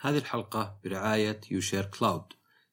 [0.00, 2.22] هذه الحلقة برعاية UShare Cloud.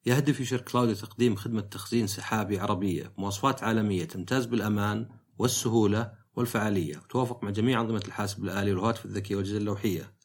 [0.05, 6.97] يهدف UShare Cloud لتقديم خدمة تخزين سحابي عربية بمواصفات عالمية تمتاز بالأمان والسهولة والفعالية.
[6.97, 10.15] وتتوافق مع جميع أنظمة الحاسب الآلي والهواتف الذكية والأجهزة اللوحية.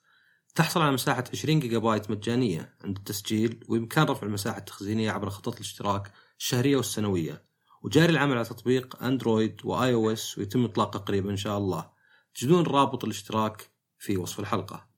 [0.54, 5.54] تحصل على مساحة 20 جيجا بايت مجانية عند التسجيل وبإمكان رفع المساحة التخزينية عبر خطط
[5.54, 7.44] الاشتراك الشهرية والسنوية.
[7.82, 11.90] وجاري العمل على تطبيق أندرويد و iOS ويتم إطلاقه قريبا إن شاء الله.
[12.34, 14.89] تجدون رابط الاشتراك في وصف الحلقة.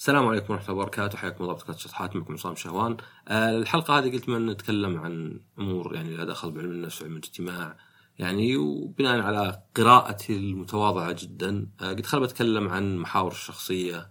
[0.00, 1.18] السلام عليكم ورحمة الله وبركاته.
[1.18, 2.96] حياكم الله بودكاست شطحات معكم عصام شهوان.
[3.28, 7.76] آه، الحلقة هذه قلت من نتكلم عن أمور يعني لها دخل بعلم النفس وعلم الاجتماع.
[8.18, 14.10] يعني وبناء على قراءتي المتواضعة جدا آه، قلت خل بتكلم عن محاور الشخصية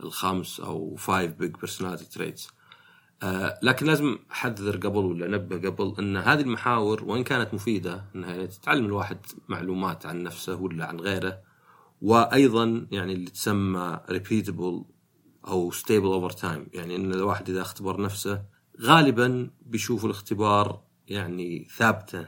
[0.00, 2.48] الخمس أو five big personality traits
[3.62, 8.86] لكن لازم أحذر قبل ولا أنبه قبل أن هذه المحاور وإن كانت مفيدة إنها تعلم
[8.86, 9.18] الواحد
[9.48, 11.38] معلومات عن نفسه ولا عن غيره.
[12.02, 14.84] وأيضا يعني اللي تسمى repeatable
[15.46, 18.42] أو stable over time يعني إن الواحد إذا اختبر نفسه
[18.80, 22.26] غالبا بيشوف الاختبار يعني ثابتة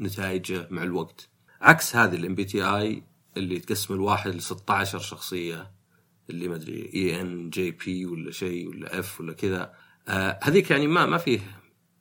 [0.00, 1.28] نتائجه مع الوقت.
[1.60, 3.02] عكس هذه ال MBTI
[3.36, 5.70] اللي تقسم الواحد ل 16 شخصية
[6.30, 9.74] اللي ما أدري INGB ولا شيء ولا F ولا كذا.
[10.08, 11.40] آه هذيك يعني ما ما فيه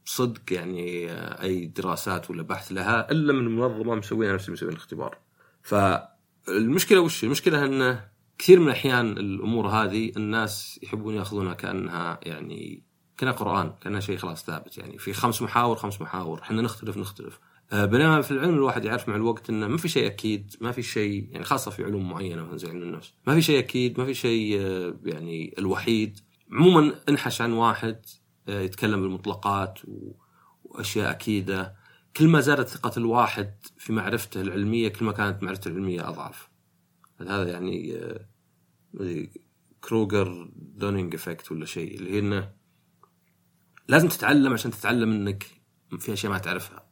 [0.05, 5.17] صدق يعني آه أي دراسات ولا بحث لها إلا من منظمة مسوينها نفس مسوين الاختبار.
[5.61, 8.12] فالمشكلة وش؟ المشكلة إنه
[8.43, 12.83] كثير من الأحيان الأمور هذه الناس يحبون يأخذونها كأنها يعني
[13.17, 14.97] كأنها قرآن كأنها شيء خلاص ثابت يعني.
[14.97, 17.39] في خمس محاور خمس محاور إحنا نختلف نختلف.
[17.71, 20.83] آه بينما في العلم الواحد يعرف مع الوقت إنه ما في شيء أكيد ما في
[20.83, 23.13] شيء يعني خاصة في علوم معينة مثلا زي علم النفس.
[23.27, 26.19] ما في شيء أكيد ما في شيء آه يعني الوحيد.
[26.51, 28.05] عموما انحش عن واحد
[28.47, 29.79] آه يتكلم بالمطلقات
[30.63, 31.75] وأشياء أكيدة.
[32.17, 36.49] كل ما زادت ثقة الواحد في معرفته العلمية كل ما كانت معرفته العلمية أضعف.
[37.21, 37.93] هذا يعني
[39.81, 42.51] Kruger Dunning effect ولا شيء اللي هي إنه
[43.87, 45.43] لازم تتعلم عشان تتعلم إنك
[45.99, 46.85] في أشياء ما تعرفها.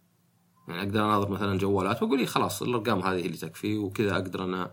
[0.68, 4.72] يعني أقدر أناظر مثلا جوالات وأقول لي خلاص الأرقام هذه اللي تكفي وكذا أقدر أنا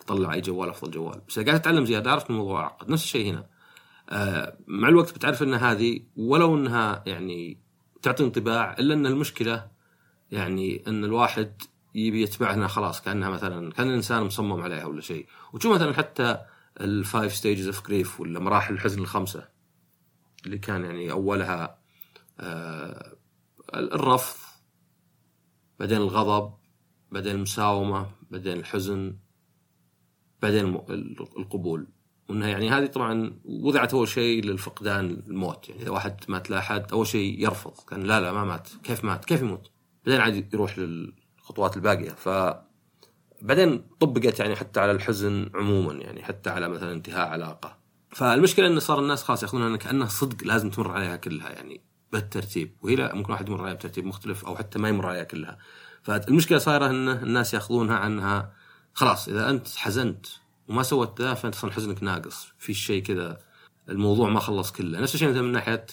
[0.00, 1.20] أطلع أي جوال أفضل جوال.
[1.28, 3.46] بس قاعد أتعلم زيادة عرفت الموضوع عقد نفس الشيء هنا.
[4.10, 7.60] آه مع الوقت بتعرف إن هذه ولو إنها يعني
[8.02, 9.70] تعطي انطباع إلا إن المشكلة
[10.30, 11.62] يعني إن الواحد
[11.94, 15.26] يبي يتبعها خلاص كأنها مثلا كأن الإنسان مصمم عليها ولا شيء.
[15.52, 16.38] وتشوف مثلا حتى
[16.80, 19.48] ال five stages of grief ولا مراحل الحزن الخمسة
[20.46, 21.80] اللي كان يعني أولها
[22.40, 23.16] آه
[23.74, 24.38] الرفض
[25.78, 26.54] بعدين الغضب
[27.12, 29.16] بعدين المساومة بعدين الحزن
[30.42, 30.64] بعدين
[31.38, 31.86] القبول.
[32.28, 35.68] وإنها يعني هذه طبعا وضعت أول شيء للفقدان الموت.
[35.68, 37.84] يعني إذا واحد مات لا أحد أول شيء يرفض.
[37.88, 38.68] كان لا لا ما مات.
[38.82, 39.70] كيف مات؟ كيف يموت؟
[40.06, 42.10] بعدين عاد يروح للخطوات الباقية.
[42.10, 42.28] ف
[43.42, 47.78] بعدين طبقت يعني حتى على الحزن عموما يعني حتى على مثلا انتهاء علاقة.
[48.10, 51.80] فالمشكلة انه صار الناس خلاص ياخذونها كأنها صدق لازم تمر عليها كلها يعني
[52.12, 52.76] بالترتيب.
[52.82, 55.58] وهي لا ممكن واحد يمر عليها بترتيب مختلف أو حتى ما يمر عليها كلها.
[56.02, 58.52] فالمشكلة صايرة إن الناس يأخذونها عنها.
[58.94, 60.26] خلاص إذا أنت حزنت
[60.68, 62.52] وما سوت ذا فأنت أصلا حزنك ناقص.
[62.58, 63.38] في شيء كذا
[63.88, 65.00] الموضوع ما خلص كله.
[65.00, 65.86] نفس الشيء مثلا من ناحية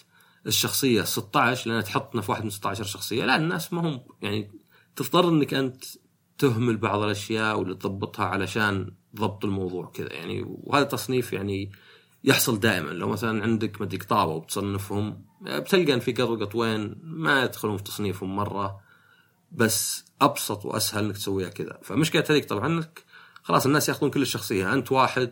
[0.48, 3.26] الشخصية 16 لأن تحطنا في واحد من 16 شخصية.
[3.26, 4.52] لا الناس ما هم يعني
[4.96, 5.86] تضطر إنك أنت
[6.38, 10.14] تهمل بعض الأشياء ولا تضبطها علشان ضبط الموضوع كذا.
[10.14, 11.72] يعني وهذا تصنيف يعني
[12.24, 12.90] يحصل دائما.
[12.90, 18.36] لو مثلا عندك مدري طابه وبتصنفهم بتلقى إن في قط وقطوين ما يدخلون في تصنيفهم
[18.36, 18.80] مرة
[19.52, 21.80] بس أبسط وأسهل إنك تسويها كذا.
[21.84, 23.04] فمشكلة هذيك طبعا إنك
[23.44, 24.74] خلاص الناس يأخذون كل الشخصية.
[24.74, 25.32] أنت واحد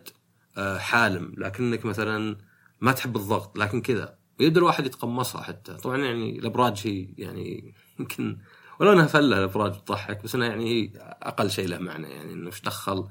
[0.77, 1.33] حالم.
[1.37, 2.37] لكنك مثلا
[2.81, 3.57] ما تحب الضغط.
[3.57, 4.17] لكن كذا.
[4.39, 5.73] ويبدا الواحد يتقمصها حتى.
[5.73, 8.37] طبعا يعني الأبراج هي يعني يمكن
[8.79, 10.91] ولو إنها فلة الابراج تضحك بس انها يعني هي
[11.21, 13.07] أقل شيء له معنى يعني إنه إيش دخل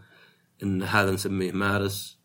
[0.63, 2.19] إن هذا نسميه مارس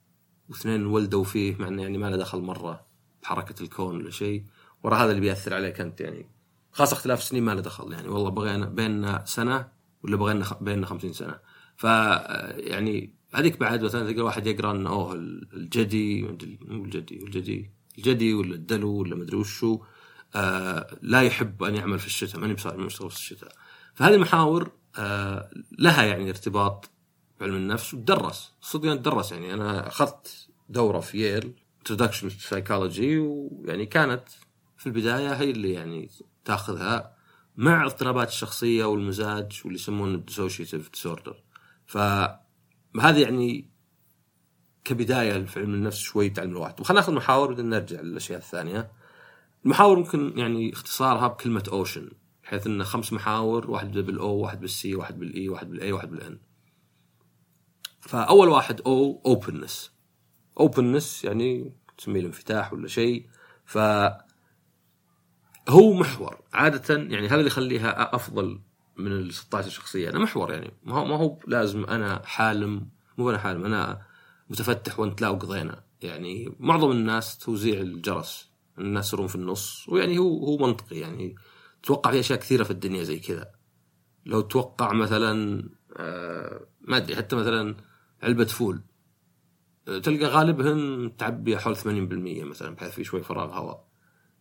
[0.50, 2.86] واثنين ولدوا فيه مع إنه يعني ما له دخل مرة
[3.24, 4.44] بحركة الكون ولا شيء.
[4.84, 6.30] ورا هذا اللي بيأثر عليك أنت يعني
[6.72, 9.68] خاصة اختلاف السنين ما له دخل يعني والله بغينا بيننا سنة
[10.04, 11.40] ولا بغينا بيننا 50 سنة.
[11.76, 18.34] ف يعني هذيك بعد مثلا تلقى واحد يقرأ إنه أوه الجدي مو الجدي الجدي الجدي
[18.34, 19.80] ولا الدلو ولا مدري وشو.
[20.36, 23.52] آه لا يحب أن يعمل في الشتاء ماني بصار مشتغل في الشتاء.
[23.94, 25.50] فهذه المحاور آه
[25.80, 26.90] لها يعني ارتباط
[27.40, 28.54] بعلم النفس وتدرس.
[28.62, 29.54] صدق تدرس يعني.
[29.54, 34.24] أنا أخذت دورة في Yale introduction psychology ويعني كانت
[34.78, 36.10] في البداية هي اللي يعني
[36.46, 37.16] تاخذها
[37.58, 41.44] مع اضطرابات الشخصية والمزاج واللي يسمونه ال dissociative disorder
[41.86, 43.70] فهذه يعني
[44.84, 48.92] كبداية في علم النفس شوي تعلم الواحد وخلينا ناخذ محاور بعدين نرجع للأشياء الثانية.
[49.66, 52.12] المحاور ممكن يعني اختصارها بكلمة OCEAN
[52.44, 55.84] بحيث إنه خمس محاور واحد بال O واحد بال C واحد بال E واحد بال
[55.84, 56.40] A واحد بال N
[58.02, 59.92] فأول واحد O openness
[60.60, 63.28] openness يعني تسميه الانفتاح ولا شيء.
[63.66, 63.78] ف
[65.70, 66.42] هو محور.
[66.54, 68.60] عادة يعني هذا اللي يخليها أفضل
[68.98, 70.74] من ال 16 شخصيه أنا محور يعني.
[70.84, 72.90] ما هو ما هو لازم أنا حالم.
[73.18, 74.02] مو أنا حالم أنا
[74.50, 75.84] متفتح وأنت لا وقضينا.
[76.02, 78.49] يعني معظم الناس توزيع الجرس.
[78.80, 79.86] الناس يصيرون في النص.
[79.90, 81.00] ويعني هو هو منطقي.
[81.00, 81.36] يعني
[81.84, 83.52] توقع في أشياء كثيرة في الدنيا زي كذا.
[84.26, 85.64] لو توقع مثلا
[85.98, 87.76] آه ما أدري حتى مثلا
[88.24, 88.82] علبة فول.
[89.86, 91.84] تلقى غالبهم متعبية حول 80%
[92.44, 93.90] مثلا بحيث في شوي فراغ هواء.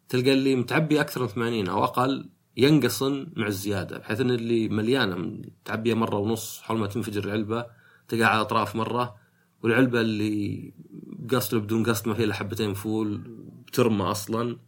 [0.08, 5.16] تلقى اللي متعبي أكثر من 80 أو أقل ينقصن مع الزيادة بحيث إن اللي مليانة
[5.16, 7.66] متعبية مرة ونص حول ما تنفجر العلبة
[8.08, 9.14] تلقى على أطراف مرة.
[9.62, 10.72] والعلبة اللي
[11.06, 13.38] بقصد بدون قصد ما فيها حبتين فول
[13.68, 14.58] بترمى أصلا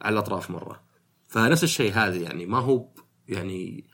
[0.00, 0.82] على الأطراف مرة.
[1.28, 2.88] فنفس الشيء هذه يعني ما هو
[3.28, 3.84] يعني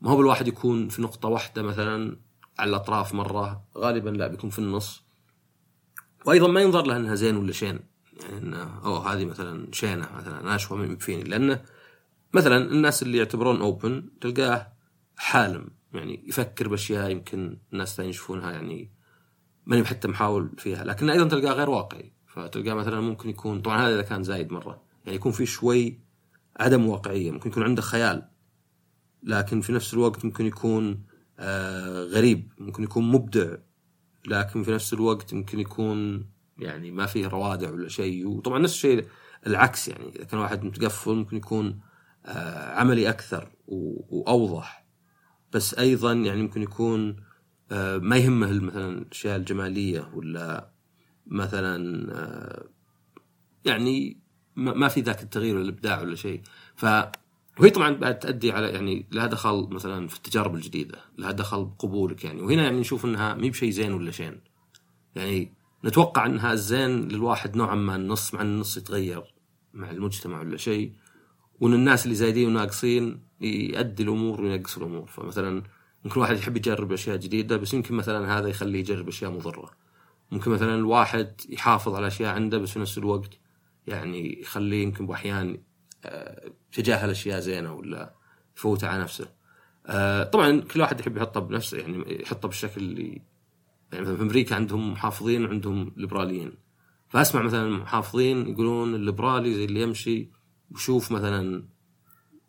[0.00, 2.20] ما هو بالواحد يكون في نقطة واحدة مثلا
[2.58, 5.02] على الأطراف مرة غالبا لا بيكون في النص.
[6.26, 7.80] وأيضا ما ينظر له أنها زين ولا شين.
[8.22, 11.62] يعني أنه أوه هذه مثلا شينة مثلا أنا أشوفها من فيني؟ لأنه
[12.34, 14.72] مثلا الناس اللي يعتبرون أوبن تلقاه
[15.16, 15.68] حالم.
[15.92, 18.92] يعني يفكر بأشياء يمكن الناس ثانيين يشوفونها يعني
[19.66, 20.84] ماني حتى محاول فيها.
[20.84, 22.15] لكن أيضا تلقاه غير واقعي.
[22.36, 24.82] فتلقاه مثلا ممكن يكون طبعا هذا إذا كان زايد مرة.
[25.04, 26.00] يعني يكون في شوي
[26.60, 28.28] عدم واقعية ممكن يكون عنده خيال
[29.22, 31.04] لكن في نفس الوقت ممكن يكون
[31.38, 33.56] آه غريب ممكن يكون مبدع
[34.26, 36.26] لكن في نفس الوقت ممكن يكون
[36.58, 38.28] يعني ما فيه روادع ولا شيء.
[38.28, 39.06] وطبعا نفس الشيء
[39.46, 41.80] العكس يعني إذا كان واحد متقفل ممكن يكون
[42.24, 44.86] آه عملي أكثر وأوضح.
[45.52, 47.16] بس أيضا يعني ممكن يكون
[47.72, 50.75] آه ما يهمه مثلا الأشياء الجمالية ولا
[51.26, 52.68] مثلا آه
[53.64, 54.16] يعني
[54.56, 56.42] ما في ذاك التغيير والابداع ولا شيء
[56.76, 56.86] ف
[57.60, 62.24] وهي طبعا بعد تؤدي على يعني لها دخل مثلا في التجارب الجديدة، لها دخل بقبولك
[62.24, 64.40] يعني، وهنا يعني نشوف إنها مي بشيء زين ولا شين.
[65.14, 65.52] يعني
[65.84, 69.34] نتوقع إنها الزين للواحد نوعا ما النص مع النص يتغير
[69.74, 70.92] مع المجتمع ولا شيء،
[71.60, 75.62] وإن الناس اللي زايدين وناقصين يؤدي الأمور وينقص الأمور، فمثلا
[76.04, 79.70] ممكن واحد يحب يجرب أشياء جديدة بس يمكن مثلا هذا يخليه يجرب أشياء مضرة.
[80.30, 83.38] ممكن مثلا الواحد يحافظ على أشياء عنده بس في نفس الوقت
[83.86, 85.58] يعني يخليه يمكن باحيان
[86.72, 88.14] تجاهل أشياء زينة ولا
[88.56, 89.28] يفوت على نفسه.
[89.86, 93.22] آه، طبعا كل واحد يحب يحطه بنفسه يعني يحطه بالشكل اللي
[93.92, 96.52] يعني مثلا في أمريكا عندهم محافظين وعندهم ليبراليين.
[97.08, 100.30] فأسمع مثلا محافظين يقولون الليبرالي زي اللي يمشي
[100.70, 101.68] ويشوف مثلا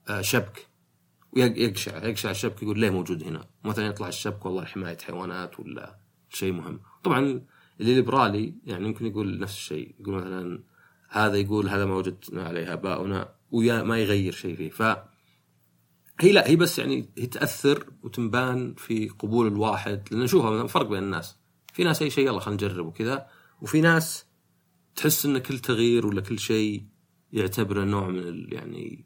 [0.10, 0.68] آه، شبك
[1.32, 6.54] ويقشع يقشع الشبك يقول ليه موجود هنا؟ مثلا يطلع الشبك والله حماية حيوانات ولا شيء
[6.54, 6.80] مهم.
[7.04, 7.42] طبعا
[7.80, 10.64] اللي ليبرالي يعني يمكن يقول نفس الشيء يقول مثلا
[11.10, 14.70] هذا يقول هذا ما وجدنا عليه اباؤنا ويا ما يغير شيء فيه.
[14.70, 14.82] ف
[16.20, 21.04] هي لا هي بس يعني هي تأثر وتنبان في قبول الواحد لأن نشوفها فرق بين
[21.04, 21.38] الناس.
[21.74, 23.28] في ناس اي شيء يلا خلينا نجرب وكذا
[23.62, 24.26] وفي ناس
[24.96, 26.86] تحس إن كل تغيير ولا كل شيء
[27.34, 29.06] يعتبره نوع من يعني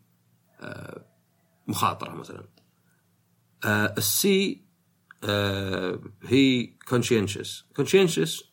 [0.60, 1.06] آه
[1.68, 2.48] مخاطرة مثلا.
[3.66, 4.66] آه ال C
[5.24, 8.51] آه هي conscientious conscientious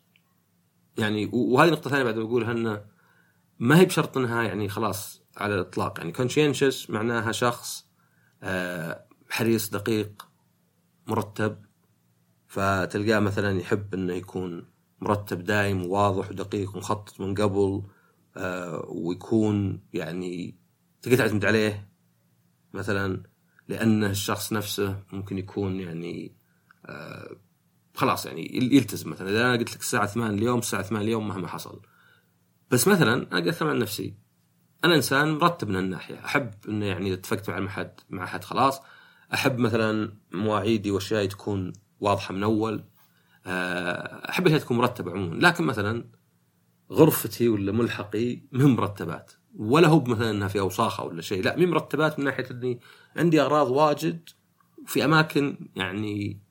[0.98, 2.84] يعني وهذه نقطة ثانية بعد بقولها انه
[3.58, 5.98] ما هي بشرط إنها يعني خلاص على الإطلاق.
[5.98, 7.86] يعني conscientious معناها شخص
[8.42, 10.28] آه، حريص دقيق
[11.06, 11.58] مرتب.
[12.48, 14.66] فتلقاه مثلا يحب إنه يكون
[15.00, 17.82] مرتب دايم وواضح ودقيق ومخطط من قبل
[18.36, 20.58] آه، ويكون يعني
[21.02, 21.88] تقدر تعتمد عليه
[22.74, 23.22] مثلا
[23.68, 26.36] لأن الشخص نفسه ممكن يكون يعني
[26.86, 27.36] آه،
[27.98, 29.30] خلاص يعني يلتزم مثلا.
[29.30, 31.80] إذا أنا قلت لك الساعة 8 اليوم الساعة 8 اليوم مهما حصل.
[32.70, 34.14] بس مثلا أنا اتكلم عن نفسي.
[34.84, 36.24] أنا إنسان مرتب من الناحية.
[36.24, 38.80] أحب إنه يعني إذا اتفقت مع حد مع حد خلاص.
[39.34, 42.84] أحب مثلا مواعيدي واشيائي تكون واضحة من أول.
[43.46, 45.34] آه، أحب انها تكون مرتبة عموما.
[45.34, 46.04] لكن مثلا
[46.92, 49.32] غرفتي ولا ملحقي مهم مرتبات.
[49.56, 51.42] ولا هو مثلا إنها في أوساخة ولا شيء.
[51.42, 52.80] لا مي مرتبات من ناحية إني
[53.16, 54.28] عندي أغراض واجد
[54.86, 56.47] في أماكن يعني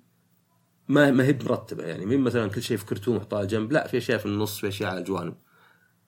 [0.88, 2.06] ما ما هي مرتبة يعني.
[2.06, 4.90] مين مثلا كل شيء في كرتون محطوط جنب؟ لا في أشياء في النص في أشياء
[4.90, 5.36] على الجوانب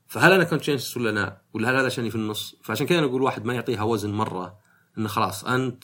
[0.07, 3.45] فهل أنا conscientious ولا لا؟ ولا هل هذا عشاني في النص؟ فعشان كذا أقول واحد
[3.45, 4.59] ما يعطيها وزن مرة
[4.97, 5.83] إنه خلاص أنت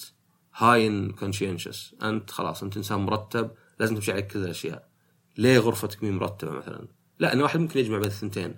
[0.56, 4.90] high in conscientious أنت خلاص أنت إنسان مرتب لازم تمشي عليك كذا الأشياء.
[5.38, 6.88] ليه غرفتك مي مرتبة مثلا؟
[7.20, 8.56] لا إن واحد ممكن يجمع بين الثنتين.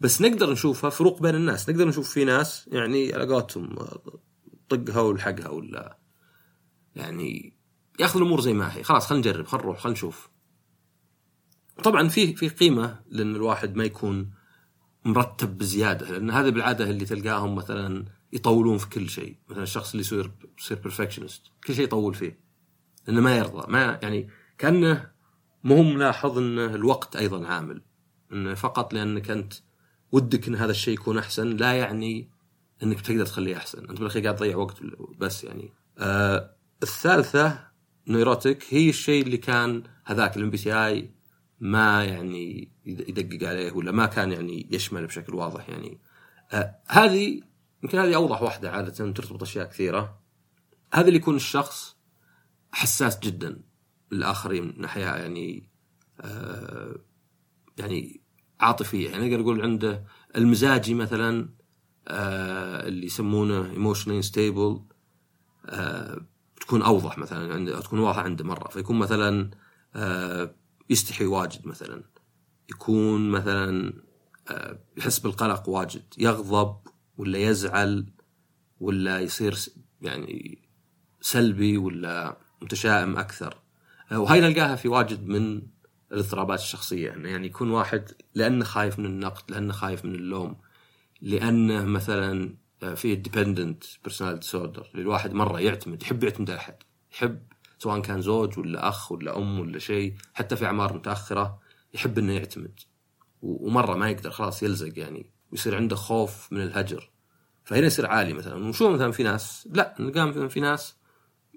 [0.00, 1.70] بس نقدر نشوفها فروق بين الناس.
[1.70, 3.76] نقدر نشوف في ناس يعني على قولتهم
[4.68, 5.98] طقها والحقها ولا
[6.94, 7.57] يعني
[8.00, 8.82] ياخذ الأمور زي ما هي.
[8.82, 10.28] خلاص خلينا نجرب خلينا نروح خلينا نشوف.
[11.84, 14.30] طبعا في في قيمة لأن الواحد ما يكون
[15.04, 19.36] مرتب بزيادة لأن هذا بالعادة اللي تلقاهم مثلا يطولون في كل شيء.
[19.48, 22.40] مثلا الشخص اللي يصير يصير بيرفكشنست كل شيء يطول فيه
[23.06, 24.28] لأنه ما يرضى ما يعني
[24.58, 25.10] كأنه
[25.64, 27.82] مو ملاحظ إن الوقت أيضا عامل
[28.32, 29.54] انه فقط لأنك أنت
[30.12, 32.30] ودك إن هذا الشيء يكون أحسن لا يعني
[32.82, 33.78] إنك بتقدر تخليه أحسن.
[33.78, 34.76] أنت بالأخير قاعد تضيع وقت
[35.18, 35.72] بس يعني.
[35.98, 37.67] آه الثالثة
[38.08, 41.10] neurotic هي الشيء اللي كان هذاك ال MBTI
[41.60, 46.00] ما يعني يدقق عليه ولا ما كان يعني يشمل بشكل واضح يعني.
[46.52, 47.40] آه هذه
[47.82, 50.18] يمكن هذه أوضح واحدة عادة ترتبط أشياء كثيرة.
[50.92, 51.96] هذا اللي يكون الشخص
[52.72, 53.62] حساس جدا
[54.12, 55.70] للآخرين من ناحية يعني
[56.20, 56.96] آه
[57.78, 58.20] يعني
[58.60, 59.10] عاطفية.
[59.10, 60.04] يعني نقدر نقول عنده
[60.36, 61.48] المزاجي مثلا
[62.08, 64.80] آه اللي يسمونه emotional stable
[65.66, 66.26] آه
[66.68, 68.68] تكون أوضح مثلا عنده تكون واضحة عنده مرة.
[68.68, 69.50] فيكون مثلا
[69.94, 70.54] آه
[70.90, 72.02] يستحي واجد مثلا.
[72.70, 73.92] يكون مثلا
[74.50, 76.02] آه يحس بالقلق واجد.
[76.18, 76.76] يغضب
[77.18, 78.06] ولا يزعل
[78.80, 79.58] ولا يصير
[80.02, 80.58] يعني
[81.20, 83.56] سلبي ولا متشائم أكثر.
[84.12, 85.62] آه وهاي نلقاها في واجد من
[86.12, 87.14] الاضطرابات الشخصية.
[87.14, 90.56] إنه يعني يكون واحد لأنه خايف من النقد لأنه خايف من اللوم
[91.20, 96.76] لأنه مثلا آه، في dependent personality disorder الواحد مرة يعتمد يحب يعتمد على احد
[97.12, 97.42] يحب
[97.78, 101.58] سواء كان زوج ولا أخ ولا أم ولا شيء حتى في أعمار متأخرة
[101.94, 102.80] يحب إنه يعتمد.
[103.42, 107.10] ومرة ما يقدر خلاص يلزق يعني ويصير عنده خوف من الهجر.
[107.64, 108.54] فهنا يصير عالي مثلا.
[108.54, 110.96] ونشوف مثلا في ناس؟ لا نلقى في ناس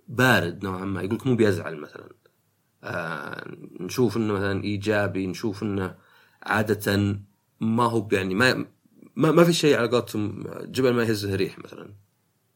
[0.08, 1.02] بارد نوعا ما.
[1.02, 2.10] يقول مو بيزعل مثلا.
[2.84, 5.96] آه نشوف إنه مثلا إيجابي نشوف إنه
[6.44, 7.16] عادة
[7.60, 8.66] ما هو يعني ما
[9.16, 11.94] ما, ما في شيء على قولتهم جبل ما يهزه ريح مثلا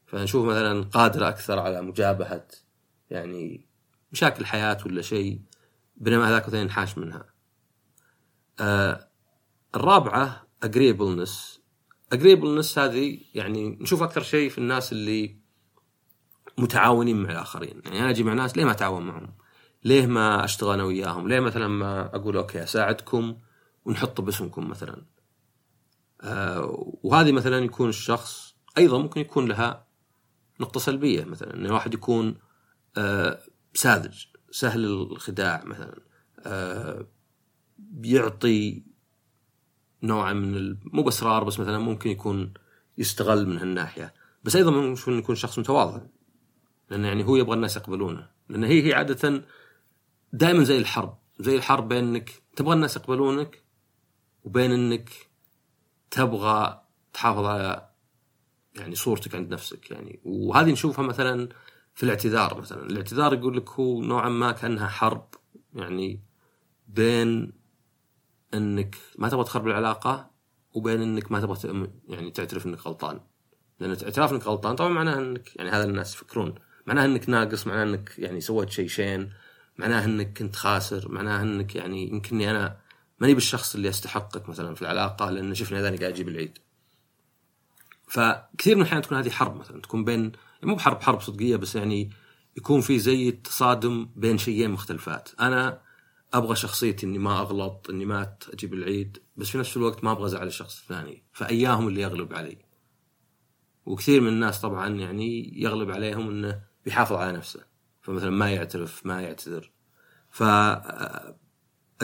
[0.06, 2.46] فنشوف مثلا قادر أكثر على مجابهة
[3.10, 3.66] يعني
[4.12, 5.40] مشاكل الحياة ولا شيء
[5.96, 7.24] بينما هذاك مثلا ينحاش منها.
[8.60, 9.08] آه
[9.74, 11.58] الرابعة agreeableness
[12.14, 15.36] agreeableness هذه يعني نشوف أكثر شيء في الناس اللي
[16.58, 19.34] متعاونين مع الآخرين يعني أنا أجي مع ناس ليه ما أتعاون معهم؟
[19.84, 23.36] ليه ما أشتغل أنا وياهم؟ ليه مثلا ما أقول أوكي أساعدكم
[23.84, 25.02] ونحط باسمكم مثلا؟
[26.20, 29.86] آه وهذه مثلا يكون الشخص أيضا ممكن يكون لها
[30.60, 32.38] نقطة سلبية مثلا إن الواحد يكون
[32.96, 33.42] آه
[33.74, 36.00] ساذج سهل الخداع مثلا
[36.46, 37.06] آه
[37.78, 38.84] بيعطي
[40.02, 42.54] نوعا من مو باسرار بس مثلا ممكن يكون
[42.98, 44.14] يستغل من هالناحية.
[44.44, 46.00] بس أيضا ممكن يكون شخص متواضع
[46.90, 48.30] لأنه يعني هو يبغى الناس يقبلونه.
[48.48, 49.44] لأن هي هي عادة
[50.32, 53.62] دائما زي الحرب زي الحرب بين إنك تبغى الناس يقبلونك
[54.44, 55.10] وبين إنك
[56.16, 56.82] تبغى
[57.12, 57.88] تحافظ على
[58.74, 60.20] يعني صورتك عند نفسك يعني.
[60.24, 61.48] وهذه نشوفها مثلا
[61.94, 62.82] في الاعتذار مثلا.
[62.82, 65.28] الاعتذار يقول لك هو نوعا ما كأنها حرب
[65.74, 66.22] يعني
[66.88, 67.52] بين
[68.54, 70.30] إنك ما تبغى تخرب العلاقة
[70.74, 73.20] وبين إنك ما تبغى يعني تعترف إنك غلطان.
[73.80, 76.54] لأن اعتراف إنك غلطان طبعا معناه إنك يعني هذا الناس يفكرون.
[76.86, 79.32] معناه إنك ناقص معناه إنك يعني سويت شيء شين.
[79.78, 81.12] معناه إنك كنت خاسر.
[81.12, 82.85] معناه إنك يعني يمكنني أنا
[83.20, 86.58] ماني بالشخص اللي استحقك مثلا في العلاقة لأن شفني هذاني قاعد أجيب العيد.
[88.08, 90.32] فكثير من الأحيان تكون هذه حرب مثلا تكون بين
[90.62, 92.10] مو بحرب حرب صدقية بس يعني
[92.56, 95.28] يكون في زي تصادم بين شيئين مختلفات.
[95.40, 95.80] أنا
[96.34, 100.26] أبغى شخصيتي إني ما أغلط إني ما أجيب العيد بس في نفس الوقت ما أبغى
[100.26, 101.24] أزعل الشخص الثاني.
[101.32, 102.58] فأياهم اللي يغلب علي.
[103.86, 107.64] وكثير من الناس طبعا يعني يغلب عليهم إنه بيحافظ على نفسه.
[108.02, 109.72] فمثلا ما يعترف ما يعتذر.
[110.30, 110.42] ف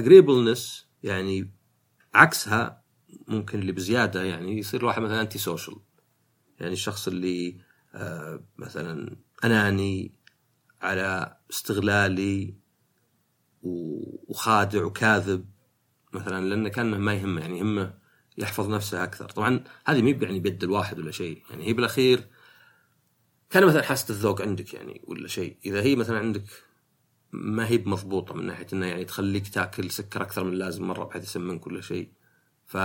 [0.00, 1.50] agreeableness يعني
[2.14, 2.82] عكسها
[3.28, 5.76] ممكن اللي بزيادة يعني يصير الواحد مثلا انتي سوشيال
[6.61, 7.59] يعني الشخص اللي
[7.94, 10.14] آه مثلا أناني
[10.82, 12.54] على استغلالي
[13.62, 15.47] وخادع وكاذب
[16.12, 17.94] مثلا لأنه كانه ما يهمه يعني يهمه
[18.38, 19.28] يحفظ نفسه أكثر.
[19.28, 21.42] طبعا هذه ما يعني بيد الواحد ولا شيء.
[21.50, 22.28] يعني هي بالأخير
[23.50, 25.56] كان مثلا حاسة الذوق عندك يعني ولا شيء.
[25.66, 26.44] إذا هي مثلا عندك
[27.33, 31.25] ما هي بمضبوطة من ناحية إنه يعني تخليك تاكل سكر أكثر من اللازم مرة بحيث
[31.25, 32.12] يسمنك كل شيء.
[32.67, 32.77] ف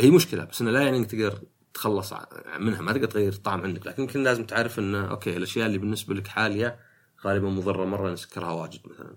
[0.00, 1.42] هي مشكلة بس إنه لا يعني إنك تقدر
[1.74, 2.14] تخلص
[2.58, 3.86] منها ما تقدر تغير الطعم عندك.
[3.86, 6.80] لكن يمكن لازم تعرف إنه أوكي الأشياء اللي بالنسبة لك حالية
[7.24, 9.16] غالبا مضرة مرة نسكرها واجد مثلا.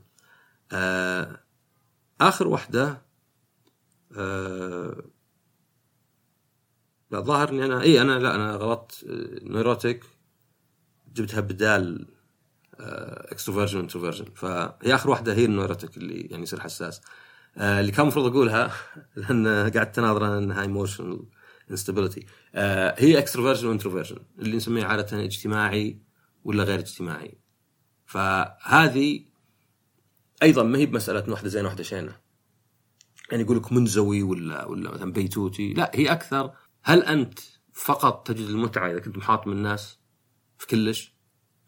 [0.71, 1.43] آه
[2.21, 3.01] آخر واحدة
[4.17, 5.03] آه
[7.11, 9.05] لا ظاهر إني أنا إي أنا لا أنا غلطت
[9.43, 10.03] neurotic
[11.13, 12.07] جبتها بدال
[13.31, 17.01] extroversion introversion فهي اخر واحدة هي ال neurotic اللي يعني يصير حساس.
[17.57, 18.71] آه اللي كان المفروض أقولها
[19.15, 21.25] لأن قاعد تناظر انها emotional
[21.71, 22.25] instability
[22.97, 26.01] هي extroversion و introversion اللي نسميه عادة اجتماعي
[26.43, 27.37] ولا غير اجتماعي.
[28.05, 29.25] فهذه
[30.43, 32.15] أيضا ما هي بمسألة واحدة زين واحدة شينة.
[33.31, 35.73] يعني يقول لك منزوي ولا ولا مثلا بيتوتي.
[35.73, 36.51] لا هي أكثر
[36.83, 37.39] هل أنت
[37.73, 39.99] فقط تجد المتعة إذا كنت محاط من الناس
[40.57, 41.15] في كلش؟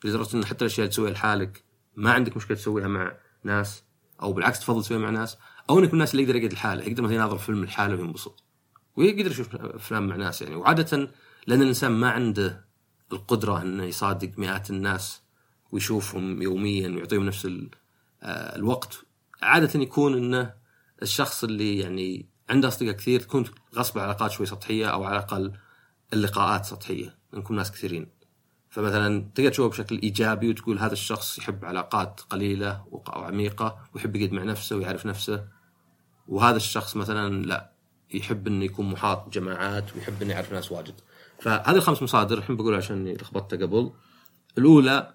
[0.05, 1.63] لدرجة إن حتى الأشياء اللي تسويها لحالك
[1.95, 3.83] ما عندك مشكلة تسويها مع ناس
[4.21, 5.37] أو بالعكس تفضل تسويها مع ناس
[5.69, 8.43] أو إنك من الناس اللي يقدر يقعد لحاله يقدر مثلا يناظر فيلم لحاله وينبسط
[8.95, 10.55] ويقدر يشوف أفلام مع ناس يعني.
[10.55, 11.09] وعادة
[11.47, 12.65] لأن الإنسان ما عنده
[13.13, 15.21] القدرة إنه يصادق مئات الناس
[15.71, 17.45] ويشوفهم يوميا ويعطيهم نفس
[18.23, 19.05] آه، الوقت.
[19.41, 20.53] عادة يكون إنه
[21.01, 23.45] الشخص اللي يعني عنده أصدقاء كثير تكون
[23.75, 25.53] غصب علاقات شوي سطحية أو على الأقل
[26.13, 28.22] اللقاءات سطحية نكون ناس كثيرين.
[28.73, 34.43] فمثلا تقدر تشوفه بشكل إيجابي وتقول هذا الشخص يحب علاقات قليلة وعميقة ويحب يقعد مع
[34.43, 35.47] نفسه ويعرف نفسه.
[36.27, 37.71] وهذا الشخص مثلا لا
[38.13, 40.93] يحب إنه يكون محاط بجماعات ويحب إنه يعرف ناس واجد.
[41.39, 43.91] فهذه الخمس مصادر الحين بقول عشان لخبطتها قبل.
[44.57, 45.13] الأولى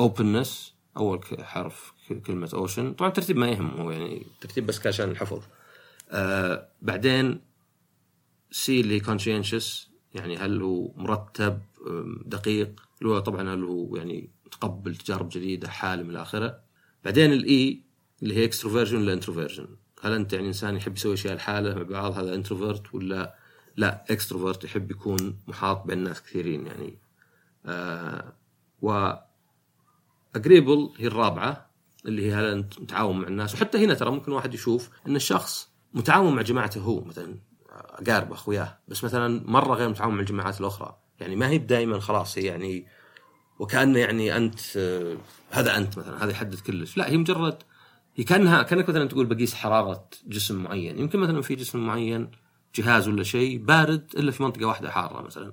[0.00, 1.92] openness أول حرف
[2.26, 5.42] كلمة ocean طبعا الترتيب ما يهم هو يعني ترتيب بس عشان الحفظ.
[6.10, 7.40] آه بعدين
[8.50, 11.60] C اللي conscientious يعني هل هو مرتب
[12.26, 16.60] دقيق اللي طبعا هل هو يعني متقبل تجارب جديدة حالم إلى اخره
[17.04, 19.68] بعدين ال E اللي هي extroversion ولا introversion
[20.02, 23.34] هل أنت يعني إنسان يحب يسوي أشياء لحاله مع بعض هذا introvert ولا
[23.76, 26.98] لا؟ extrovert يحب يكون محاط بين ناس كثيرين يعني.
[27.66, 28.32] آه
[28.82, 29.12] و
[30.34, 31.70] agreeable هي الرابعة
[32.06, 33.54] اللي هي هل أنت متعاون مع الناس.
[33.54, 37.38] وحتى هنا ترى ممكن واحد يشوف إن الشخص متعاون مع جماعته هو مثلا
[37.70, 38.78] أقاربه أخوياه.
[38.88, 40.98] بس مثلا مرة غير متعاون مع الجماعات الأخرى.
[41.20, 42.86] يعني ما هي دائما خلاص هي يعني
[43.58, 45.16] وكأنه يعني أنت آه،
[45.50, 46.96] هذا أنت مثلا هذا يحدد كلش.
[46.96, 47.62] لا هي مجرد
[48.16, 50.98] هي كأنها كأنك مثلا تقول بقيس حرارة جسم معين.
[50.98, 52.30] يمكن مثلا في جسم معين
[52.74, 55.52] جهاز ولا شيء بارد إلا في منطقة واحدة حارة مثلا.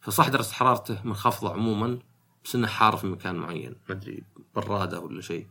[0.00, 1.98] فصح درجة حرارته منخفضة عموما
[2.44, 3.76] بس إنه حار في مكان معين.
[3.88, 4.24] ما أدري
[4.54, 5.46] برادة ولا شيء.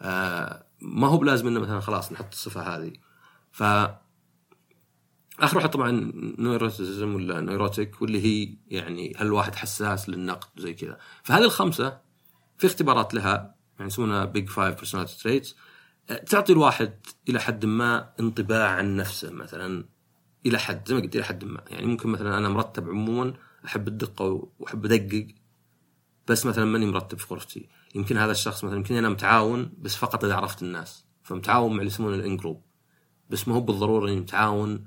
[0.00, 2.92] آه ما هو بلازم إنه مثلا خلاص نحط الصفة هذه.
[3.52, 3.62] ف
[5.40, 10.98] آخر واحد طبعا neuroticism ولا neurotic واللي هي يعني هل الواحد حساس للنقد زي كذا.
[11.22, 12.00] فهذه الخمسة
[12.58, 15.56] في اختبارات لها يعني يسمونها Big Five personality traits
[16.26, 16.98] تعطي الواحد
[17.28, 19.84] إلى حد ما انطباع عن نفسه مثلا
[20.46, 21.64] إلى حد زي ما قلت إلى حد ما.
[21.68, 25.26] يعني ممكن مثلا أنا مرتب عموما أحب الدقة وأحب أدقق
[26.28, 27.68] بس مثلا ماني مرتب في غرفتي.
[27.94, 31.04] يمكن هذا الشخص مثلا يمكن أنا متعاون بس فقط إذا عرفت الناس.
[31.22, 32.62] فمتعاون مع اللي يسمونه ال in-group.
[33.30, 34.84] بس ما هو بالضرورة إني متعاون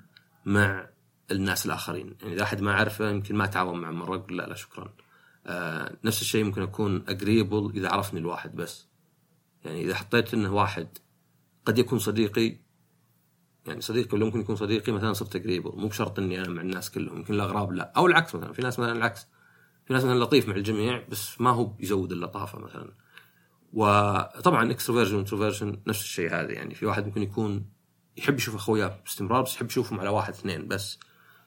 [0.47, 0.89] مع
[1.31, 2.15] الناس الآخرين.
[2.21, 4.93] يعني إذا أحد ما اعرفه يمكن ما اتعاون معه مرة أقول لا لا شكرا.
[5.45, 8.88] آه نفس الشيء ممكن أكون agreeable إذا عرفني الواحد بس.
[9.65, 10.88] يعني إذا حطيت إنه واحد
[11.65, 12.57] قد يكون صديقي
[13.65, 16.91] يعني صديقي ولا ممكن يكون صديقي مثلا صرت agreeable مو بشرط إني أنا مع الناس
[16.91, 17.93] كلهم يمكن الأغراب لا.
[17.97, 19.27] أو العكس مثلا في ناس مثلا العكس.
[19.86, 22.91] في ناس مثلا لطيف مع الجميع بس ما هو يزود اللطافة مثلا.
[23.73, 26.51] وطبعا extroversion و introversion نفس الشيء هذا.
[26.51, 27.65] يعني في واحد ممكن يكون
[28.17, 30.99] يحب يشوف اخوياه باستمرار بس يحب يشوفهم على واحد اثنين بس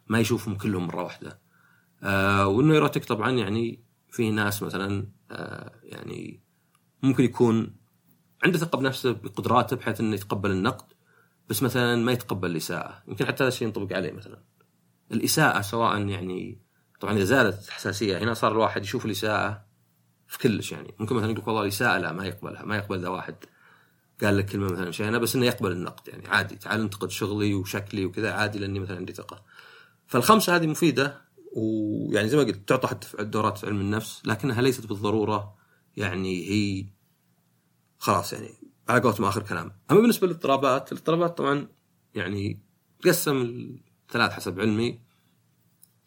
[0.09, 1.41] ما يشوفهم كلهم مرة واحدة.
[2.03, 6.41] آه والنيروتيك طبعا يعني في ناس مثلا آه يعني
[7.03, 7.77] ممكن يكون
[8.45, 10.87] عنده ثقة بنفسه بقدراته بحيث إنه يتقبل النقد
[11.49, 13.03] بس مثلا ما يتقبل الإساءة.
[13.09, 14.43] يمكن حتى هذا الشيء ينطبق عليه مثلا.
[15.13, 16.63] الإساءة سواء يعني
[17.01, 19.65] طبعا إذا زادت الحساسيه هنا صار الواحد يشوف الإساءة
[20.29, 20.95] في كلش يعني.
[20.99, 23.35] ممكن مثلا يقول والله الإساءة لا ما يقبلها ما يقبل اذا واحد.
[24.25, 25.19] قال لك كلمة مثلا شيء.
[25.19, 26.29] بس إنه يقبل النقد يعني.
[26.29, 26.57] عادي.
[26.57, 28.33] تعال انتقد شغلي وشكلي وكذا.
[28.33, 29.45] عادي لأني مثلا عندي ثقة.
[30.07, 31.21] فالخمسة هذه مفيدة.
[31.57, 34.23] ويعني زي ما قلت تعطى حتى في دورات علم النفس.
[34.25, 35.55] لكنها ليست بالضرورة.
[35.97, 36.87] يعني هي
[37.99, 38.51] خلاص يعني
[38.89, 39.73] على قولتهم آخر كلام.
[39.91, 41.69] أما بالنسبة للإضطرابات الإضطرابات طبعا
[42.15, 42.63] يعني
[43.03, 43.43] تقسم
[44.07, 45.01] الثلاث حسب علمي.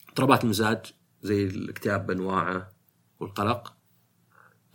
[0.10, 0.86] إضطرابات المزاج
[1.22, 2.74] زي الاكتئاب بأنواعه
[3.20, 3.74] والقلق.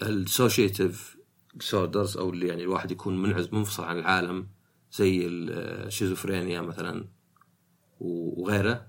[0.03, 1.18] dissociative
[1.55, 4.47] disorders أو اللي يعني الواحد يكون منعزل منفصل عن العالم
[4.93, 7.09] زي الشيزوفرينيا مثلا
[8.01, 8.87] وغيره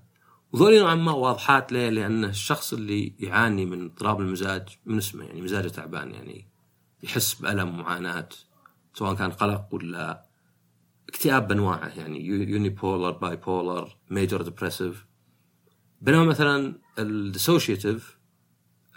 [0.52, 5.42] وذولي نوعا ما واضحات ليه؟ لأن الشخص اللي يعاني من اضطراب المزاج من اسمه يعني
[5.42, 6.48] مزاجه تعبان يعني
[7.02, 8.28] يحس بألم ومعاناه
[8.94, 10.26] سواء كان قلق ولا
[11.08, 15.06] اكتئاب بأنواعه يعني unipolar bipolar major depressive
[16.00, 18.19] بينما مثلا ال dissociative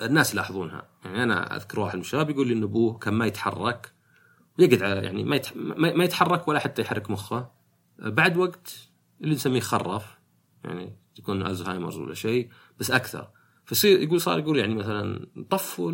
[0.06, 0.88] الناس يلاحظونها.
[1.06, 3.94] يعني أنا أذكر واحد من الشباب يقول لي إن أبوه كان ما يتحرك
[4.60, 5.42] ويقعد على يعني ما
[5.76, 7.52] ما يتحرك ولا حتى يحرك مخه.
[8.00, 8.90] بعد وقت
[9.22, 10.18] اللي نسميه خرف
[10.64, 13.30] يعني يكون ألزهايمرز ولا شيء بس أكثر.
[13.66, 15.92] فيصير يقول صار يقول يعني مثلا طفوا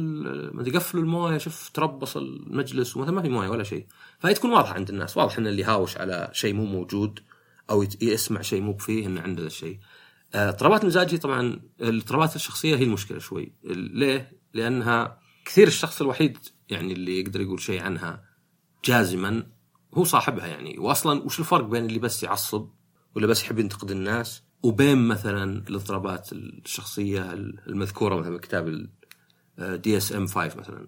[0.54, 3.86] ما قفلوا الموية شوف تربص المجلس ومثلا ما في موية ولا شيء.
[4.20, 7.20] فهي تكون واضحة عند الناس واضح إن اللي هاوش على شيء مو موجود
[7.70, 9.74] أو يسمع شيء مو فيه إنه عنده الشيء.
[9.76, 9.80] آه،
[10.34, 13.54] اضطرابات المزاج هي طبعا الاضطرابات الشخصية هي المشكلة شوي.
[13.64, 16.38] ليه؟ لأنها كثير الشخص الوحيد
[16.70, 18.24] يعني اللي يقدر يقول شيء عنها
[18.86, 19.44] جازما
[19.94, 20.80] هو صاحبها يعني.
[20.80, 22.70] واصلا وش الفرق بين اللي بس يعصب
[23.16, 27.34] ولا بس يحب ينتقد الناس؟ وبين مثلا الاضطرابات الشخصية
[27.68, 28.90] المذكورة مثلا كتاب
[29.60, 30.88] دي اس ام 5 مثلا.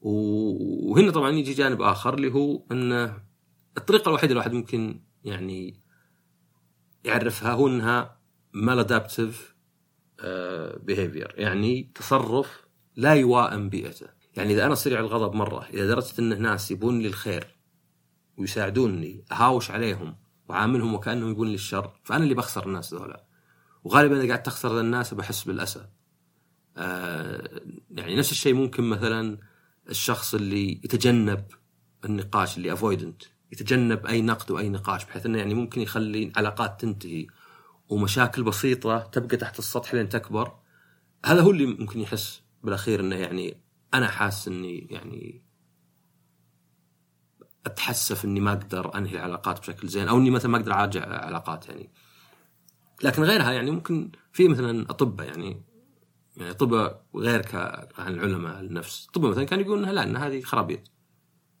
[0.00, 3.22] وهنا طبعا يجي جانب آخر اللي هو انه
[3.78, 5.82] الطريقة الوحيدة الواحد ممكن يعني
[7.04, 8.17] يعرفها هو إنها
[8.52, 9.54] مالادابتيف
[10.82, 14.06] behavior يعني تصرف لا يوائم بيئته.
[14.36, 17.56] يعني إذا أنا سريع الغضب مرة إذا درجة إن ناس يبون لي الخير
[18.36, 20.16] ويساعدوني أهاوش عليهم
[20.48, 23.24] وعاملهم وكأنهم يبون لي الشر فأنا اللي بخسر الناس ذولا.
[23.84, 25.88] وغالبا إذا قعدت تخسر الناس بحس بالأسى.
[26.76, 29.38] آه يعني نفس الشيء ممكن مثلا
[29.88, 31.44] الشخص اللي يتجنب
[32.04, 37.26] النقاش اللي avoidant يتجنب أي نقد وأي نقاش بحيث إنه يعني ممكن يخلي علاقات تنتهي.
[37.88, 40.52] ومشاكل بسيطة تبقى تحت السطح لين تكبر.
[41.26, 43.60] هذا هو اللي ممكن يحس بالأخير إنه يعني
[43.94, 45.42] أنا حاسس إني يعني
[47.66, 51.68] أتحسف إني ما أقدر أنهي العلاقات بشكل زين أو إني مثلا ما أقدر اراجع علاقات
[51.68, 51.92] يعني.
[53.02, 55.62] لكن غيرها يعني ممكن في مثلا أطباء يعني
[56.36, 57.46] يعني أطباء غير
[57.98, 59.08] عن العلماء النفس.
[59.10, 60.80] أطباء مثلا كانوا يقولون لا إن هذه خرابيط.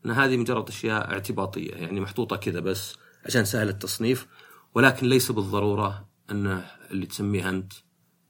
[0.06, 4.26] إن هذه مجرد أشياء اعتباطية يعني محطوطة كذا بس عشان سهل التصنيف
[4.74, 7.72] ولكن ليس بالضرورة أنه اللي تسميه انت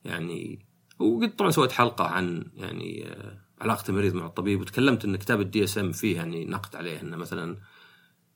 [0.05, 0.67] يعني
[0.99, 5.65] وقد طبعا سويت حلقة عن يعني آه، علاقة المريض مع الطبيب وتكلمت إن كتاب ال
[5.65, 7.57] DSM فيه يعني نقد عليه إنه مثلا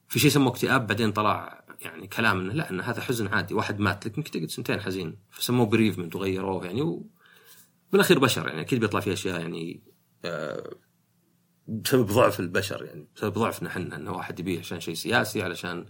[0.08, 3.80] في شيء سموه اكتئاب بعدين طلع يعني كلام إنه لا انه هذا حزن عادي واحد
[3.80, 7.06] مات لك يمكن تقعد سنتين حزين فسموه bereavement وغيروه يعني و...
[7.92, 9.82] بالاخير بشر يعني أكيد بيطلع فيه أشياء يعني
[10.24, 10.76] آه
[11.68, 15.86] بسبب ضعف البشر يعني بسبب ضعفنا إحنا إنه واحد يبيه عشان شيء سياسي علشان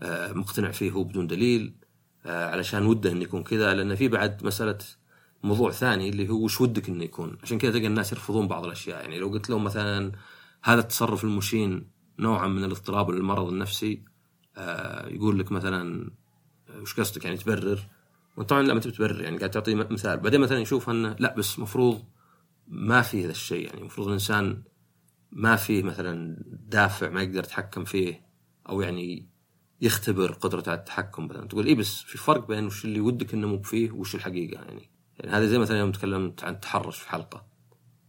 [0.00, 1.74] آه مقتنع فيه هو بدون دليل
[2.24, 4.78] علشان وده انه يكون كذا لأن في بعد مسألة
[5.42, 9.00] موضوع ثاني اللي هو وش ودك انه يكون؟ عشان كذا تلقى الناس يرفضون بعض الأشياء.
[9.00, 10.12] يعني لو قلت لهم مثلا
[10.62, 14.02] هذا التصرف المشين نوعا من الاضطراب والمرض النفسي
[14.56, 16.10] آه يقول لك مثلا
[16.70, 17.80] آه، وش قصدك؟ يعني تبرر؟
[18.36, 20.16] وطبعا لا ما تبرر يعني قاعد تعطي مثال.
[20.20, 22.04] بعدين مثلا يشوف إنه لا بس مفروض
[22.68, 23.66] ما في هذا الشيء.
[23.66, 24.62] يعني المفروض الإنسان
[25.32, 26.36] ما فيه مثلا
[26.68, 28.20] دافع ما يقدر يتحكم فيه
[28.68, 29.28] أو يعني
[29.80, 33.46] يختبر قدرته على التحكم مثلا تقول اي بس في فرق بين وش اللي ودك إنه
[33.46, 34.90] مو فيه وش الحقيقة يعني.
[35.18, 37.46] يعني هذا زي مثلا يوم تكلمت عن التحرش في حلقة.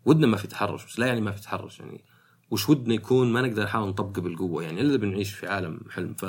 [0.05, 2.03] ودنا ما في تحرش بس لا يعني ما في تحرش يعني.
[2.51, 6.13] وش ودنا يكون ما نقدر نحاول نطبقه بالقوة يعني إلا بنعيش في عالم حلم.
[6.13, 6.25] ف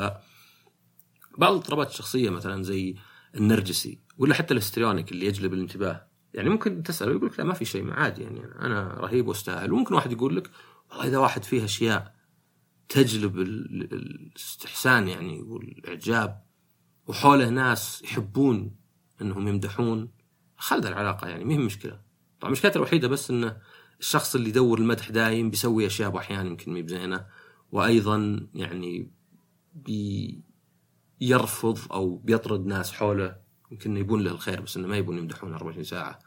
[1.39, 2.97] بعض الاضطرابات الشخصية مثلا زي
[3.37, 6.07] النرجسي ولا حتى ال histrionic اللي يجلب الانتباه.
[6.35, 8.45] يعني ممكن تسأل يقول لك لا ما في شيء عادي يعني.
[8.45, 9.73] أنا رهيب وأستاهل.
[9.73, 10.51] وممكن واحد يقول لك
[10.91, 12.15] والله إذا واحد فيه أشياء
[12.93, 16.43] تجلب الاستحسان يعني والإعجاب.
[17.07, 18.77] وحوله ناس يحبون
[19.23, 20.13] إنهم يمدحون.
[20.57, 22.01] خلد العلاقة يعني ما هي مشكلة.
[22.41, 23.57] طبعا مشكلته الوحيدة بس إنه
[24.01, 27.27] الشخص اللي يدور المدح دايم بيسوي أشياء أحيانا يمكن مي بزينة.
[27.73, 29.11] وأيضا يعني
[31.21, 33.37] بيرفض أو بيطرد ناس حوله.
[33.71, 36.19] يمكن يبون له الخير بس إنه ما يبون يمدحون 24 ساعة.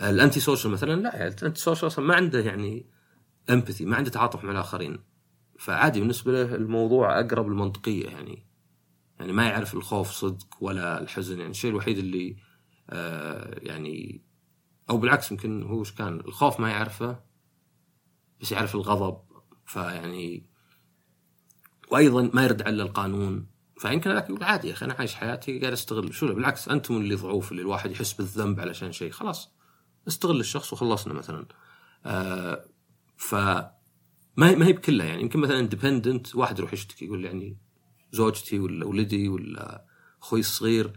[0.00, 2.86] ال antisocial مثلا لا ال antisocial أصلا ما عنده يعني
[3.50, 5.11] empathy ما عنده تعاطف مع الآخرين.
[5.62, 8.46] فعادي بالنسبة له الموضوع أقرب للمنطقية يعني.
[9.18, 11.38] يعني ما يعرف الخوف صدق ولا الحزن.
[11.38, 12.36] يعني الشيء الوحيد اللي
[12.90, 14.24] آه يعني
[14.90, 17.20] أو بالعكس يمكن هو وش كان الخوف ما يعرفه
[18.40, 19.18] بس يعرف الغضب.
[19.66, 20.46] فيعني
[21.90, 23.46] وأيضا ما يرد على القانون.
[23.78, 26.14] فيمكن ذاك يقول عادي يا أخي أنا عايش حياتي قاعد أستغل.
[26.14, 29.10] شو بالعكس أنتم اللي ضعوف اللي الواحد يحس بالذنب علشان شيء.
[29.10, 29.52] خلاص
[30.08, 31.46] استغل الشخص وخلصنا مثلا.
[32.06, 32.64] آه
[33.16, 33.34] ف
[34.36, 35.22] ما ما هي بكلها يعني.
[35.22, 37.56] يمكن مثلا اندبندنت واحد يروح يشتكي يقول يعني
[38.12, 39.84] زوجتي ولا ولدي ولا
[40.22, 40.92] أخوي الصغير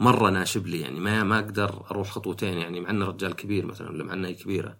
[0.00, 1.00] مرة ناشب لي يعني.
[1.00, 4.76] ما ما أقدر أروح خطوتين يعني مع إنه رجال كبير مثلا ولا مع إنه كبيرة.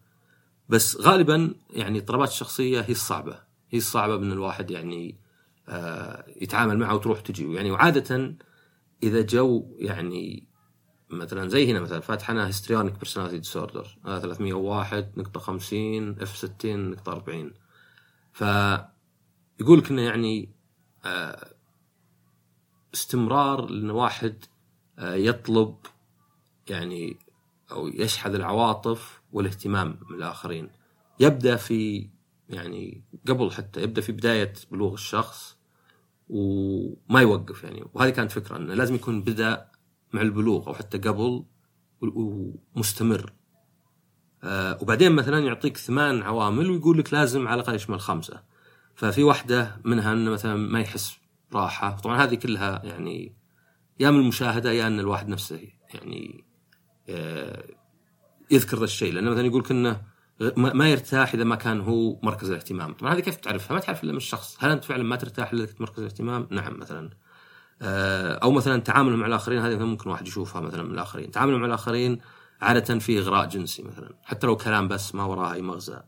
[0.68, 3.38] بس غالبا يعني اضطرابات الشخصية هي الصعبة.
[3.70, 5.18] هي الصعبة بأن الواحد يعني
[5.68, 7.54] آه يتعامل معها وتروح تجي.
[7.54, 8.36] يعني وعادة
[9.02, 10.46] إذا جو يعني
[11.10, 16.96] مثلا زي هنا مثلا فاتح أنا histrionic personality disorder هذا 301 نقطة 50 F 60
[18.42, 18.86] نقطة 40 ف
[19.60, 20.48] يقول لك إنه يعني
[21.04, 21.54] آه،
[22.94, 24.44] استمرار إن واحد
[24.98, 25.76] آه، يطلب
[26.68, 27.18] يعني
[27.72, 30.70] أو يشحذ العواطف والاهتمام من الآخرين.
[31.20, 32.10] يبدأ في
[32.48, 35.56] يعني قبل حتى يبدأ في بداية بلوغ الشخص
[36.28, 37.84] وما يوقف يعني.
[37.94, 39.70] وهذه كانت فكرة إنه لازم يكون بدأ
[40.12, 41.44] مع البلوغ أو حتى قبل
[42.00, 43.32] ومستمر.
[44.44, 48.42] آه وبعدين مثلا يعطيك ثمان عوامل ويقول لك لازم على الأقل يشمل خمسة.
[48.94, 51.16] ففي واحدة منها إنه مثلا ما يحس
[51.52, 51.90] راحة.
[51.90, 53.36] طبعا هذه كلها يعني
[54.00, 55.60] يا من المشاهدة يا ان الواحد نفسه
[55.94, 56.44] يعني
[57.08, 57.64] آه
[58.50, 59.12] يذكر ذا الشيء.
[59.12, 60.02] لأنه مثلا يقول إنه
[60.56, 62.92] ما يرتاح إذا ما كان هو مركز الاهتمام.
[62.92, 64.56] طبعا هذه كيف تعرفها؟ ما تعرف إلا من الشخص.
[64.60, 67.10] هل أنت فعلا ما ترتاح إلا مركز الاهتمام؟ نعم مثلا.
[67.82, 71.30] آه، أو مثلا تعامله مع الآخرين هذه ممكن واحد يشوفها مثلا من الآخرين.
[71.30, 72.20] تعامله مع الآخرين
[72.60, 76.00] عادة في إغراء جنسي مثلا حتى لو كلام بس ما وراها أي مغزى.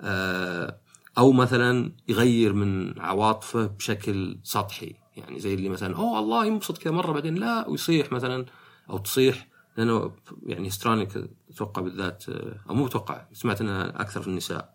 [0.00, 0.80] آه،
[1.18, 6.92] أو مثلا يغير من عواطفه بشكل سطحي يعني زي اللي مثلا أوه الله ينبسط كذا
[6.92, 8.46] مرة بعدين لا ويصيح مثلا
[8.90, 10.12] أو تصيح لأنه
[10.46, 12.24] يعني سترانك أتوقع بالذات
[12.70, 14.74] أو مو أتوقع سمعت إنها أكثر في النساء.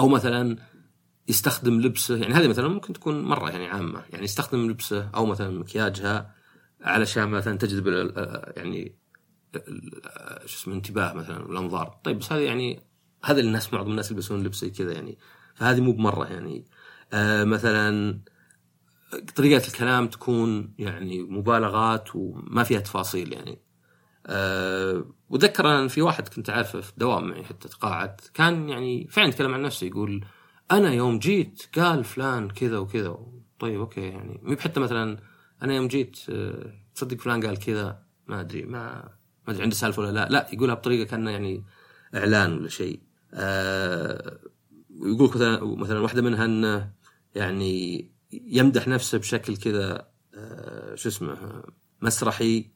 [0.00, 0.56] أو مثلا
[1.28, 5.58] يستخدم لبسه يعني هذه مثلا ممكن تكون مرة يعني عامة يعني يستخدم لبسه أو مثلا
[5.58, 6.34] مكياجها
[6.80, 7.86] علشان مثلا تجذب
[8.56, 8.96] يعني
[10.44, 12.82] شو اسمه انتباه مثلا والانظار طيب بس هذه يعني
[13.24, 15.18] هذا الناس معظم الناس يلبسون لبس كذا يعني.
[15.54, 16.64] فهذه مو بمرة يعني.
[17.12, 18.18] آه مثلا
[19.36, 23.58] طريقة الكلام تكون يعني مبالغات وما فيها تفاصيل يعني.
[24.26, 29.28] أه وذكر أنا في واحد كنت أعرفه في الدوام معي حتى تقاعد كان يعني فعلا
[29.28, 30.24] يتكلم عن نفسه يقول
[30.70, 33.18] أنا يوم جيت قال فلان كذا وكذا.
[33.58, 34.40] طيب أوكي يعني.
[34.42, 35.18] مو حتى مثلا
[35.62, 39.12] أنا يوم جيت أه تصدق فلان قال كذا؟ ما أدري ما
[39.46, 40.28] ما أدري عنده سالفة ولا لا.
[40.28, 41.64] لا يقولها بطريقة كأنه يعني
[42.14, 43.00] إعلان ولا شيء.
[44.90, 46.92] ويقول مثلا مثلا واحدة منها أنه
[47.34, 51.62] يعني يمدح نفسه بشكل كذا آه شو اسمه
[52.02, 52.70] مسرحي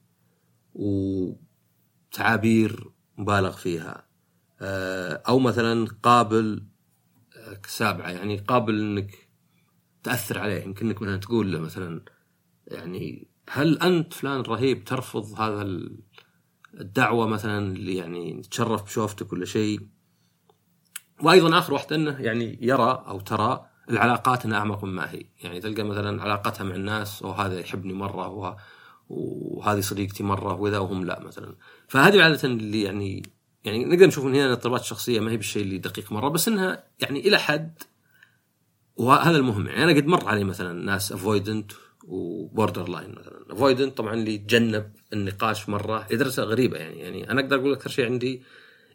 [2.13, 4.07] وتعابير مبالغ فيها.
[4.61, 6.63] آه أو مثلا قابل
[7.37, 9.29] آه سابعه يعني قابل إنك
[10.03, 10.63] تأثر عليه.
[10.63, 12.05] يمكن إنك مثلا تقول له مثلا
[12.67, 15.61] يعني هل أنت فلان الرهيب ترفض هذا
[16.79, 19.79] الدعوة مثلا اللي يعني تشرف بشوفتك ولا شيء.
[21.21, 25.83] وأيضا آخر واحدة إنه يعني يرى أو ترى العلاقات إنها أعمق مما هي، يعني تلقى
[25.83, 28.57] مثلا علاقتها مع الناس وهذا يحبني مرة وه...
[29.09, 31.55] وهذه صديقتي مرة وذا وهم لا مثلا.
[31.87, 33.23] فهذه عادة اللي يعني
[33.63, 36.83] يعني نقدر نشوف من هنا الاضطرابات الشخصية ما هي بالشيء اللي دقيق مرة بس إنها
[36.99, 37.83] يعني إلى حد
[38.95, 39.67] وهذا المهم.
[39.67, 41.71] يعني أنا قد مر علي مثلا ناس avoidant
[42.03, 43.45] و borderline مثلا.
[43.49, 46.99] avoidant طبعا اللي يتجنب النقاش مرة لدرجه غريبة يعني.
[46.99, 48.41] يعني أنا أقدر أقول أكثر شيء عندي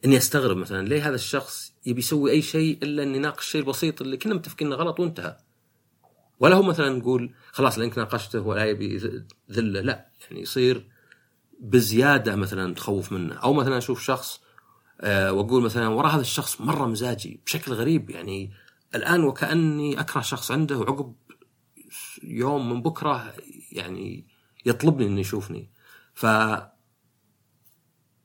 [0.05, 4.03] إني أستغرب مثلا ليه هذا الشخص يبي يسوي أي شيء إلا ان يناقش الشيء البسيط
[4.03, 5.37] اللي كنا متفقين إنه غلط وانتهى.
[6.41, 8.97] ولا هو مثلا نقول خلاص لانك ناقشته ولا يبي
[9.51, 10.09] ذلة لا.
[10.23, 10.89] يعني يصير
[11.61, 13.35] بزيادة مثلا تخوف منه.
[13.35, 14.41] أو مثلا أشوف شخص
[15.01, 18.11] أه وأقول مثلا ورا هذا الشخص مرة مزاجي بشكل غريب.
[18.11, 18.51] يعني
[18.95, 21.15] الآن وكأني أكره شخص عنده وعقب
[22.23, 23.35] يوم من بكرة
[23.73, 24.27] يعني
[24.67, 25.76] يطلبني إنه يشوفني.
[26.17, 26.23] ف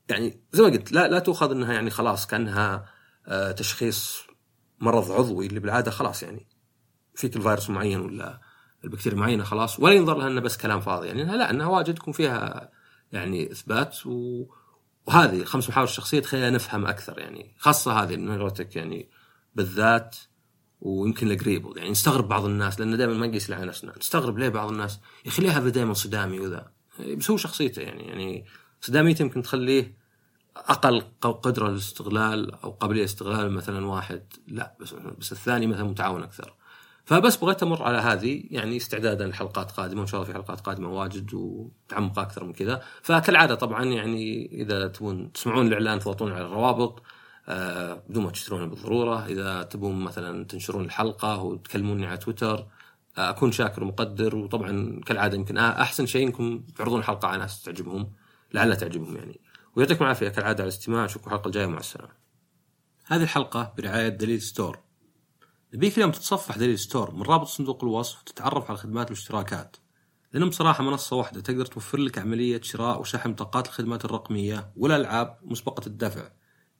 [0.09, 2.85] يعني زي ما قلت لا لا تؤخذ إنها يعني خلاص كأنها
[3.27, 4.19] آه تشخيص
[4.79, 6.47] مرض عضوي اللي بالعادة خلاص يعني
[7.15, 8.41] فيك الفيروس معين ولا
[8.83, 12.13] البكتيريا معينة خلاص ولا ينظر لها إنه بس كلام فاضي يعني لا إنها واجد يكون
[12.13, 12.69] فيها
[13.11, 14.45] يعني إثبات و...
[15.07, 19.09] وهذه خمس محاور الشخصيه تخلينا نفهم أكثر يعني خاصة هذه نيروتك يعني
[19.55, 20.15] بالذات
[20.81, 24.69] ويمكن القريب يعني نستغرب بعض الناس لأن دائما ما نقيس على نفسنا نستغرب ليه بعض
[24.69, 26.71] الناس يا أخي هذا دائما صدامي وذا؟
[27.15, 28.45] بس هو شخصيته يعني يعني
[28.81, 30.01] صداميته يمكن تخليه
[30.57, 36.53] أقل قدرة للاستغلال أو قابلية لاستغلال مثلا واحد لا بس بس الثاني مثلا متعاون أكثر.
[37.05, 40.89] فبس بغيت أمر على هذه يعني استعدادا لحلقات قادمة وإن شاء الله في حلقات قادمة
[40.89, 47.03] واجد وتعمق أكثر من كذا فكالعادة طبعا يعني إذا تبون تسمعون الإعلان تضغطون على الروابط
[47.49, 52.65] آه بدون ما تشترونها بالضرورة إذا تبون مثلا تنشرون الحلقة وتكلموني على تويتر
[53.17, 58.11] أكون شاكر ومقدر وطبعا كالعادة يمكن أحسن شيء إنكم تعرضون الحلقة على ناس تعجبهم
[58.53, 59.39] لعلها تعجبهم يعني
[59.75, 62.11] ويعطيكم العافية كالعادة على الاستماع اشوفكم الحلقة الجاية مع السلامة.
[63.05, 64.79] هذه الحلقة برعاية دليل ستور.
[65.73, 69.77] نبيك اليوم تتصفح دليل ستور من رابط صندوق الوصف وتتعرف على الخدمات والاشتراكات.
[70.33, 75.87] لأنهم بصراحة منصة واحدة تقدر توفر لك عملية شراء وشحن بطاقات الخدمات الرقمية والألعاب مسبقة
[75.87, 76.29] الدفع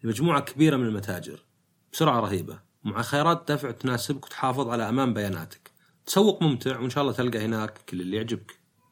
[0.04, 1.46] لمجموعة كبيرة من المتاجر
[1.94, 5.71] بسرعة رهيبة ومع خيارات دفع تناسبك وتحافظ على أمان بياناتك.
[6.06, 8.61] تسوق ممتع وإن شاء الله تلقى هناك كل اللي يعجبك.